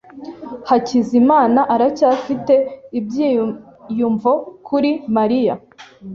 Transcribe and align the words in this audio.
Hakizimana 0.69 1.61
aracyafite 1.73 2.53
ibyiyumvo 2.99 4.31
kuri 4.67 4.91
Mariya. 5.15 5.55